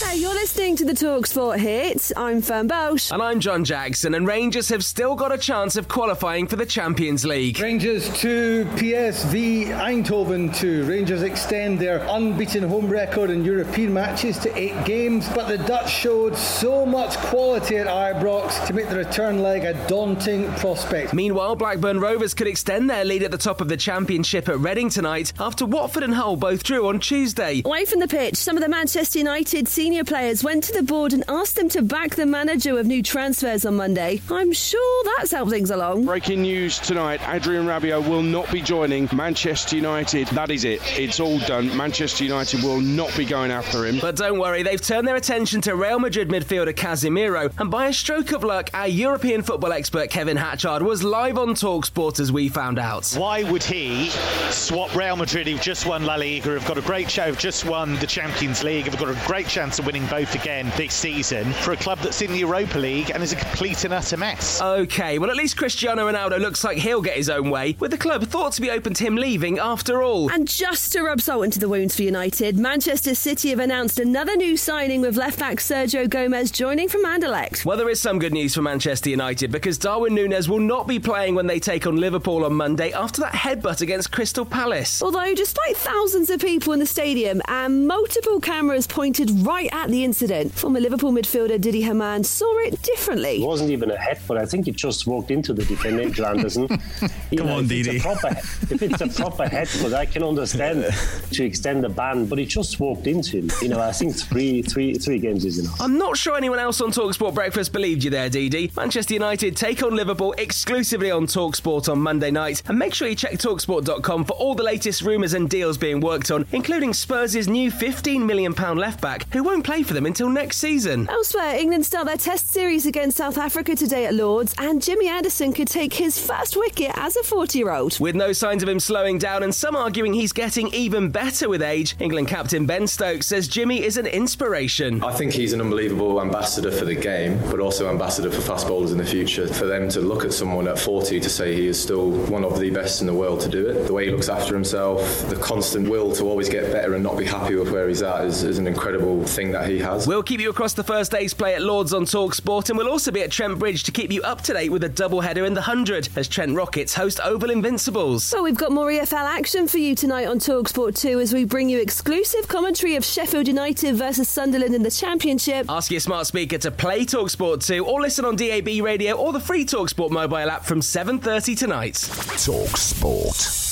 So 0.00 0.10
you're 0.12 0.32
listening 0.32 0.76
to 0.76 0.86
the 0.86 0.94
Talksport 0.94 1.58
hit. 1.58 2.10
I'm 2.16 2.40
Fern 2.40 2.68
Bosch. 2.68 3.12
And 3.12 3.20
I'm 3.20 3.38
John 3.38 3.64
Jackson, 3.64 4.14
and 4.14 4.26
Rangers 4.26 4.70
have 4.70 4.82
still 4.82 5.14
got 5.14 5.30
a 5.30 5.36
chance 5.36 5.76
of 5.76 5.88
qualifying 5.88 6.46
for 6.46 6.56
the 6.56 6.64
Champions 6.64 7.26
League. 7.26 7.60
Rangers 7.60 8.08
2, 8.18 8.64
PSV 8.76 9.66
Eindhoven 9.66 10.56
2. 10.56 10.84
Rangers 10.86 11.20
extend 11.22 11.78
their 11.78 11.98
unbeaten 12.08 12.66
home 12.66 12.88
record 12.88 13.28
in 13.28 13.44
European 13.44 13.92
matches 13.92 14.38
to 14.38 14.58
eight 14.58 14.86
games, 14.86 15.28
but 15.34 15.48
the 15.48 15.58
Dutch 15.58 15.90
showed 15.90 16.34
so 16.34 16.86
much 16.86 17.18
quality 17.18 17.76
at 17.76 17.86
Ibrox 17.86 18.66
to 18.68 18.72
make 18.72 18.88
the 18.88 18.96
return 18.96 19.42
leg 19.42 19.64
a 19.64 19.74
daunting 19.86 20.50
prospect. 20.54 21.12
Meanwhile, 21.12 21.56
Blackburn 21.56 22.00
Rovers 22.00 22.32
could 22.32 22.46
extend 22.46 22.88
their 22.88 23.04
lead 23.04 23.22
at 23.22 23.32
the 23.32 23.38
top 23.38 23.60
of 23.60 23.68
the 23.68 23.76
Championship 23.76 24.48
at 24.48 24.58
Reading 24.60 24.88
tonight 24.88 25.34
after 25.38 25.66
Watford 25.66 26.04
and 26.04 26.14
Hull 26.14 26.36
both 26.36 26.62
drew 26.62 26.88
on 26.88 27.00
Tuesday. 27.00 27.60
Away 27.66 27.84
from 27.84 28.00
the 28.00 28.08
pitch, 28.08 28.36
some 28.36 28.56
of 28.56 28.62
the 28.62 28.68
Manchester 28.70 29.18
United 29.18 29.68
senior 29.90 30.04
players 30.04 30.44
went 30.44 30.62
to 30.62 30.72
the 30.72 30.84
board 30.84 31.12
and 31.12 31.24
asked 31.26 31.56
them 31.56 31.68
to 31.68 31.82
back 31.82 32.14
the 32.14 32.24
manager 32.24 32.78
of 32.78 32.86
new 32.86 33.02
transfers 33.02 33.66
on 33.66 33.74
Monday. 33.74 34.20
I'm 34.30 34.52
sure 34.52 35.04
that's 35.16 35.32
helped 35.32 35.50
things 35.50 35.68
along. 35.68 36.04
Breaking 36.04 36.42
news 36.42 36.78
tonight 36.78 37.20
Adrien 37.28 37.66
Rabiot 37.66 38.08
will 38.08 38.22
not 38.22 38.48
be 38.52 38.62
joining 38.62 39.08
Manchester 39.12 39.74
United. 39.74 40.28
That 40.28 40.52
is 40.52 40.62
it. 40.62 40.80
It's 40.96 41.18
all 41.18 41.40
done. 41.40 41.76
Manchester 41.76 42.22
United 42.22 42.62
will 42.62 42.80
not 42.80 43.12
be 43.16 43.24
going 43.24 43.50
after 43.50 43.84
him. 43.84 43.98
But 43.98 44.14
don't 44.14 44.38
worry, 44.38 44.62
they've 44.62 44.80
turned 44.80 45.08
their 45.08 45.16
attention 45.16 45.60
to 45.62 45.74
Real 45.74 45.98
Madrid 45.98 46.28
midfielder 46.28 46.72
Casemiro, 46.72 47.52
and 47.58 47.68
by 47.68 47.88
a 47.88 47.92
stroke 47.92 48.30
of 48.30 48.44
luck, 48.44 48.70
our 48.72 48.86
European 48.86 49.42
football 49.42 49.72
expert 49.72 50.08
Kevin 50.08 50.36
Hatchard 50.36 50.82
was 50.82 51.02
live 51.02 51.36
on 51.36 51.54
Talksport 51.54 52.20
as 52.20 52.30
we 52.30 52.48
found 52.48 52.78
out. 52.78 53.12
Why 53.18 53.42
would 53.42 53.64
he 53.64 54.10
swap 54.50 54.94
Real 54.94 55.16
Madrid, 55.16 55.48
who've 55.48 55.60
just 55.60 55.84
won 55.84 56.06
La 56.06 56.14
Liga, 56.14 56.50
have 56.50 56.68
got 56.68 56.78
a 56.78 56.82
great 56.82 57.10
show, 57.10 57.24
have 57.24 57.40
just 57.40 57.64
won 57.64 57.96
the 57.96 58.06
Champions 58.06 58.62
League, 58.62 58.84
have 58.84 58.96
got 58.96 59.08
a 59.08 59.26
great 59.26 59.48
chance 59.48 59.79
of 59.80 59.86
winning 59.86 60.06
both 60.06 60.34
again 60.34 60.70
this 60.76 60.94
season 60.94 61.50
for 61.54 61.72
a 61.72 61.76
club 61.76 61.98
that's 62.00 62.20
in 62.20 62.30
the 62.30 62.38
Europa 62.38 62.78
League 62.78 63.10
and 63.10 63.22
is 63.22 63.32
a 63.32 63.36
complete 63.36 63.84
and 63.84 63.94
utter 63.94 64.16
mess. 64.16 64.60
Okay, 64.60 65.18
well, 65.18 65.30
at 65.30 65.36
least 65.36 65.56
Cristiano 65.56 66.06
Ronaldo 66.06 66.38
looks 66.38 66.62
like 66.62 66.76
he'll 66.76 67.00
get 67.00 67.16
his 67.16 67.30
own 67.30 67.48
way, 67.50 67.76
with 67.80 67.90
the 67.90 67.96
club 67.96 68.22
thought 68.24 68.52
to 68.52 68.60
be 68.60 68.70
open 68.70 68.92
to 68.94 69.04
him 69.04 69.16
leaving 69.16 69.58
after 69.58 70.02
all. 70.02 70.30
And 70.30 70.46
just 70.46 70.92
to 70.92 71.02
rub 71.02 71.20
salt 71.22 71.44
into 71.44 71.58
the 71.58 71.68
wounds 71.68 71.96
for 71.96 72.02
United, 72.02 72.58
Manchester 72.58 73.14
City 73.14 73.50
have 73.50 73.58
announced 73.58 73.98
another 73.98 74.36
new 74.36 74.56
signing 74.56 75.00
with 75.00 75.16
left 75.16 75.38
back 75.38 75.58
Sergio 75.58 76.08
Gomez 76.08 76.50
joining 76.50 76.88
from 76.88 77.04
Anderlecht. 77.06 77.64
Well, 77.64 77.78
there 77.78 77.88
is 77.88 78.00
some 78.00 78.18
good 78.18 78.34
news 78.34 78.54
for 78.54 78.62
Manchester 78.62 79.08
United 79.08 79.50
because 79.50 79.78
Darwin 79.78 80.14
Núñez 80.14 80.46
will 80.46 80.60
not 80.60 80.86
be 80.86 80.98
playing 80.98 81.34
when 81.34 81.46
they 81.46 81.58
take 81.58 81.86
on 81.86 81.96
Liverpool 81.96 82.44
on 82.44 82.52
Monday 82.52 82.92
after 82.92 83.22
that 83.22 83.32
headbutt 83.32 83.80
against 83.80 84.12
Crystal 84.12 84.44
Palace. 84.44 85.02
Although, 85.02 85.34
despite 85.34 85.76
thousands 85.76 86.28
of 86.28 86.40
people 86.40 86.74
in 86.74 86.80
the 86.80 86.86
stadium 86.86 87.40
and 87.48 87.88
multiple 87.88 88.40
cameras 88.40 88.86
pointed 88.86 89.30
right 89.40 89.69
at 89.72 89.88
the 89.90 90.04
incident. 90.04 90.52
Former 90.52 90.80
Liverpool 90.80 91.12
midfielder 91.12 91.60
Didi 91.60 91.82
Hamann 91.82 92.24
saw 92.24 92.58
it 92.58 92.80
differently. 92.82 93.42
It 93.42 93.46
wasn't 93.46 93.70
even 93.70 93.90
a 93.90 94.00
hit, 94.00 94.18
but 94.26 94.36
I 94.36 94.46
think 94.46 94.68
it 94.68 94.76
just 94.76 95.06
walked 95.06 95.30
into 95.30 95.52
the 95.52 95.64
defender, 95.64 96.02
Andersen. 96.26 96.68
Come 96.68 97.46
know, 97.46 97.58
on, 97.58 97.66
Didi. 97.68 97.96
if 97.96 98.82
it's 98.82 99.00
a 99.00 99.08
proper 99.08 99.48
hit, 99.48 99.68
but 99.82 99.94
I 99.94 100.06
can 100.06 100.22
understand 100.22 100.84
to 101.32 101.44
extend 101.44 101.84
the 101.84 101.88
ban, 101.88 102.26
but 102.26 102.38
it 102.38 102.46
just 102.46 102.80
walked 102.80 103.06
into 103.06 103.38
him. 103.38 103.50
You 103.62 103.68
know, 103.68 103.80
I 103.80 103.92
think 103.92 104.16
three, 104.16 104.62
three, 104.62 104.94
three 104.94 105.18
games 105.18 105.44
is 105.44 105.58
enough. 105.58 105.80
I'm 105.80 105.98
not 105.98 106.16
sure 106.16 106.36
anyone 106.36 106.58
else 106.58 106.80
on 106.80 106.90
Talksport 106.90 107.34
Breakfast 107.34 107.72
believed 107.72 108.04
you 108.04 108.10
there, 108.10 108.28
Didi. 108.28 108.70
Manchester 108.76 109.14
United 109.14 109.56
take 109.56 109.82
on 109.82 109.94
Liverpool 109.96 110.34
exclusively 110.38 111.10
on 111.10 111.26
Talksport 111.26 111.88
on 111.90 112.00
Monday 112.00 112.30
night, 112.30 112.62
and 112.68 112.78
make 112.78 112.94
sure 112.94 113.08
you 113.08 113.14
check 113.14 113.32
Talksport.com 113.34 114.24
for 114.24 114.32
all 114.34 114.54
the 114.54 114.62
latest 114.62 115.02
rumours 115.02 115.34
and 115.34 115.48
deals 115.48 115.78
being 115.78 116.00
worked 116.00 116.30
on, 116.30 116.46
including 116.52 116.92
Spurs' 116.92 117.48
new 117.48 117.70
15 117.70 118.26
million 118.26 118.54
pound 118.54 118.78
left 118.78 119.00
back, 119.00 119.26
who 119.32 119.42
won't 119.50 119.64
play 119.64 119.82
for 119.82 119.94
them 119.94 120.06
until 120.06 120.28
next 120.28 120.58
season. 120.58 121.08
Elsewhere, 121.10 121.56
England 121.56 121.84
start 121.84 122.06
their 122.06 122.16
test 122.16 122.52
series 122.52 122.86
against 122.86 123.16
South 123.16 123.36
Africa 123.36 123.74
today 123.74 124.06
at 124.06 124.14
Lords, 124.14 124.54
and 124.58 124.80
Jimmy 124.80 125.08
Anderson 125.08 125.52
could 125.52 125.66
take 125.66 125.92
his 125.92 126.24
first 126.24 126.56
wicket 126.56 126.92
as 126.94 127.16
a 127.16 127.22
40 127.24 127.58
year 127.58 127.72
old. 127.72 127.98
With 127.98 128.14
no 128.14 128.32
signs 128.32 128.62
of 128.62 128.68
him 128.68 128.78
slowing 128.78 129.18
down, 129.18 129.42
and 129.42 129.52
some 129.52 129.74
arguing 129.74 130.14
he's 130.14 130.32
getting 130.32 130.72
even 130.72 131.10
better 131.10 131.48
with 131.48 131.62
age, 131.62 131.96
England 131.98 132.28
captain 132.28 132.64
Ben 132.64 132.86
Stokes 132.86 133.26
says 133.26 133.48
Jimmy 133.48 133.82
is 133.82 133.96
an 133.96 134.06
inspiration. 134.06 135.02
I 135.02 135.12
think 135.12 135.32
he's 135.32 135.52
an 135.52 135.60
unbelievable 135.60 136.20
ambassador 136.22 136.70
for 136.70 136.84
the 136.84 136.94
game, 136.94 137.36
but 137.50 137.58
also 137.58 137.90
ambassador 137.90 138.30
for 138.30 138.40
fast 138.40 138.68
bowlers 138.68 138.92
in 138.92 138.98
the 138.98 139.04
future. 139.04 139.48
For 139.48 139.66
them 139.66 139.88
to 139.88 140.00
look 140.00 140.24
at 140.24 140.32
someone 140.32 140.68
at 140.68 140.78
40 140.78 141.18
to 141.18 141.28
say 141.28 141.56
he 141.56 141.66
is 141.66 141.82
still 141.82 142.08
one 142.08 142.44
of 142.44 142.60
the 142.60 142.70
best 142.70 143.00
in 143.00 143.08
the 143.08 143.14
world 143.14 143.40
to 143.40 143.48
do 143.48 143.66
it, 143.66 143.88
the 143.88 143.92
way 143.92 144.04
he 144.04 144.12
looks 144.12 144.28
after 144.28 144.54
himself, 144.54 145.28
the 145.28 145.34
constant 145.36 145.88
will 145.88 146.12
to 146.12 146.22
always 146.22 146.48
get 146.48 146.70
better 146.70 146.94
and 146.94 147.02
not 147.02 147.18
be 147.18 147.24
happy 147.24 147.56
with 147.56 147.72
where 147.72 147.88
he's 147.88 148.02
at 148.02 148.24
is, 148.24 148.44
is 148.44 148.58
an 148.58 148.68
incredible 148.68 149.24
thing 149.24 149.39
that 149.52 149.68
he 149.68 149.78
has. 149.78 150.06
We'll 150.06 150.22
keep 150.22 150.40
you 150.40 150.50
across 150.50 150.74
the 150.74 150.84
first 150.84 151.10
day's 151.10 151.34
play 151.34 151.54
at 151.54 151.62
Lords 151.62 151.94
on 151.94 152.04
Talk 152.04 152.34
Sport, 152.34 152.68
and 152.68 152.78
we'll 152.78 152.90
also 152.90 153.10
be 153.10 153.22
at 153.22 153.30
Trent 153.30 153.58
Bridge 153.58 153.82
to 153.84 153.92
keep 153.92 154.12
you 154.12 154.22
up 154.22 154.42
to 154.42 154.52
date 154.52 154.70
with 154.70 154.84
a 154.84 154.88
doubleheader 154.88 155.46
in 155.46 155.54
the 155.54 155.60
100 155.60 156.10
as 156.16 156.28
Trent 156.28 156.54
Rockets 156.54 156.94
host 156.94 157.18
Oval 157.24 157.50
Invincibles. 157.50 158.32
Well, 158.32 158.44
we've 158.44 158.56
got 158.56 158.72
more 158.72 158.88
EFL 158.88 159.26
action 159.26 159.66
for 159.66 159.78
you 159.78 159.94
tonight 159.94 160.26
on 160.26 160.38
Talk 160.38 160.68
Sport 160.68 160.94
2 160.94 161.18
as 161.18 161.32
we 161.32 161.44
bring 161.44 161.68
you 161.68 161.80
exclusive 161.80 162.46
commentary 162.48 162.96
of 162.96 163.04
Sheffield 163.04 163.48
United 163.48 163.96
versus 163.96 164.28
Sunderland 164.28 164.74
in 164.74 164.82
the 164.82 164.90
Championship. 164.90 165.66
Ask 165.68 165.90
your 165.90 166.00
smart 166.00 166.26
speaker 166.26 166.58
to 166.58 166.70
play 166.70 167.04
Talk 167.04 167.30
Sport 167.30 167.62
2 167.62 167.84
or 167.84 168.00
listen 168.00 168.24
on 168.24 168.36
DAB 168.36 168.68
radio 168.82 169.14
or 169.14 169.32
the 169.32 169.40
free 169.40 169.64
Talk 169.64 169.88
Sport 169.88 170.12
mobile 170.12 170.50
app 170.50 170.64
from 170.64 170.80
7:30 170.80 171.56
tonight. 171.56 171.94
Talk 172.38 172.76
Sport. 172.76 173.66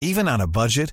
Even 0.00 0.26
on 0.26 0.40
a 0.40 0.48
budget, 0.48 0.92